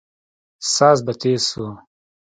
[0.73, 1.65] ساز به تېز سو.